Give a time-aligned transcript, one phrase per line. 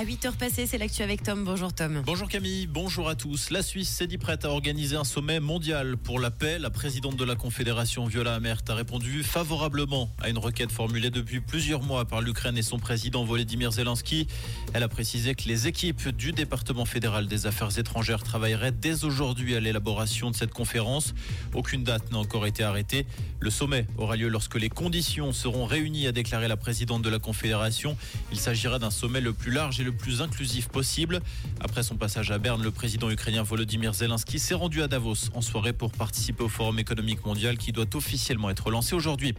[0.00, 1.44] À 8h passées, c'est l'actu avec Tom.
[1.44, 2.02] Bonjour Tom.
[2.06, 3.50] Bonjour Camille, bonjour à tous.
[3.50, 6.58] La Suisse s'est dit prête à organiser un sommet mondial pour la paix.
[6.58, 11.40] La présidente de la Confédération, Viola Amert, a répondu favorablement à une requête formulée depuis
[11.42, 14.26] plusieurs mois par l'Ukraine et son président Volodymyr Zelensky.
[14.72, 19.54] Elle a précisé que les équipes du département fédéral des affaires étrangères travailleraient dès aujourd'hui
[19.54, 21.12] à l'élaboration de cette conférence.
[21.52, 23.04] Aucune date n'a encore été arrêtée.
[23.38, 27.18] Le sommet aura lieu lorsque les conditions seront réunies, a déclaré la présidente de la
[27.18, 27.98] Confédération.
[28.32, 31.20] Il s'agira d'un sommet le plus large et le plus inclusif possible.
[31.60, 35.40] Après son passage à Berne, le président ukrainien Volodymyr Zelensky s'est rendu à Davos en
[35.40, 39.34] soirée pour participer au Forum économique mondial qui doit officiellement être lancé aujourd'hui.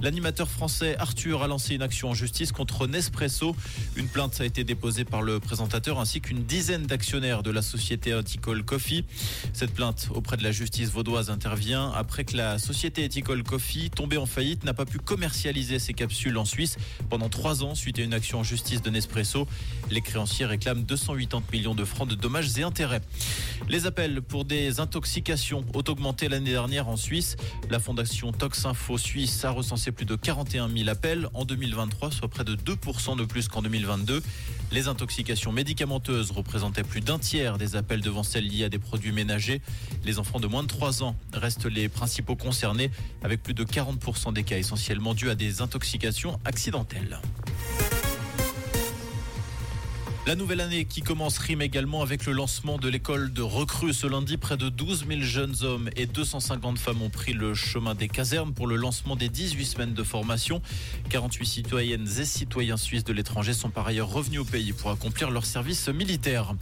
[0.00, 3.56] L'animateur français Arthur a lancé une action en justice contre Nespresso.
[3.96, 8.10] Une plainte a été déposée par le présentateur ainsi qu'une dizaine d'actionnaires de la société
[8.10, 9.04] Eticol Coffee.
[9.52, 14.16] Cette plainte auprès de la justice vaudoise intervient après que la société Eticol Coffee, tombée
[14.16, 16.76] en faillite, n'a pas pu commercialiser ses capsules en Suisse
[17.10, 19.46] pendant trois ans suite à une action en justice de Nespresso.
[19.90, 23.00] Les créanciers réclament 280 millions de francs de dommages et intérêts.
[23.68, 27.36] Les appels pour des intoxications ont augmenté l'année dernière en Suisse.
[27.70, 32.44] La fondation Toxinfo Suisse a recensé plus de 41 000 appels en 2023, soit près
[32.44, 34.22] de 2% de plus qu'en 2022.
[34.72, 39.12] Les intoxications médicamenteuses représentaient plus d'un tiers des appels devant celles liées à des produits
[39.12, 39.60] ménagers.
[40.04, 42.90] Les enfants de moins de 3 ans restent les principaux concernés,
[43.22, 47.20] avec plus de 40% des cas essentiellement dus à des intoxications accidentelles.
[50.26, 53.92] La nouvelle année qui commence rime également avec le lancement de l'école de recrues.
[53.92, 57.94] Ce lundi, près de 12 000 jeunes hommes et 250 femmes ont pris le chemin
[57.94, 60.62] des casernes pour le lancement des 18 semaines de formation.
[61.10, 65.30] 48 citoyennes et citoyens suisses de l'étranger sont par ailleurs revenus au pays pour accomplir
[65.30, 66.54] leur service militaire.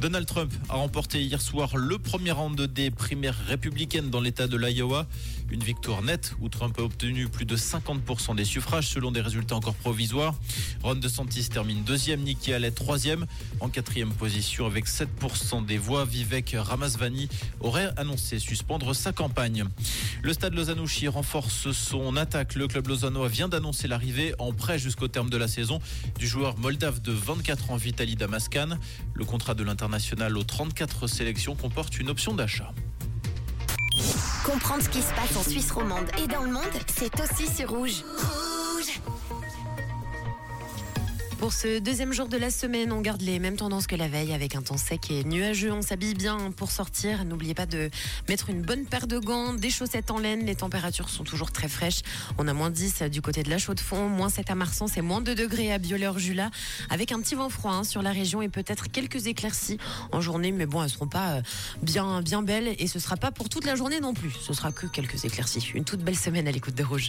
[0.00, 4.56] Donald Trump a remporté hier soir le premier round des primaires républicaines dans l'État de
[4.56, 5.08] l'Iowa.
[5.50, 9.56] Une victoire nette où Trump a obtenu plus de 50% des suffrages selon des résultats
[9.56, 10.36] encore provisoires.
[10.84, 12.99] Ron DeSantis termine deuxième, Nikki Haley troisième.
[13.60, 17.28] En quatrième position avec 7% des voix, Vivek Ramasvani
[17.60, 19.64] aurait annoncé suspendre sa campagne.
[20.22, 22.56] Le stade Lausanne-Ouchy renforce son attaque.
[22.56, 25.80] Le club lausannois vient d'annoncer l'arrivée en prêt jusqu'au terme de la saison
[26.18, 28.78] du joueur moldave de 24 ans Vitali Damascan.
[29.14, 32.72] Le contrat de l'international aux 34 sélections comporte une option d'achat.
[34.44, 37.70] Comprendre ce qui se passe en Suisse romande et dans le monde, c'est aussi sur
[37.70, 38.02] Rouge.
[41.40, 44.34] Pour ce deuxième jour de la semaine, on garde les mêmes tendances que la veille
[44.34, 45.72] avec un temps sec et nuageux.
[45.72, 47.24] On s'habille bien pour sortir.
[47.24, 47.88] N'oubliez pas de
[48.28, 50.44] mettre une bonne paire de gants, des chaussettes en laine.
[50.44, 52.02] Les températures sont toujours très fraîches.
[52.36, 55.22] On a moins 10 du côté de la Chaux-de-Fonds, moins 7 à Marsan, c'est moins
[55.22, 56.50] 2 degrés à Bioleur-Jula
[56.90, 59.78] avec un petit vent froid hein, sur la région et peut-être quelques éclaircies
[60.12, 60.52] en journée.
[60.52, 61.42] Mais bon, elles seront pas euh,
[61.80, 64.32] bien, bien belles et ce sera pas pour toute la journée non plus.
[64.42, 65.70] Ce sera que quelques éclaircies.
[65.74, 66.98] Une toute belle semaine à l'écoute de Rouge.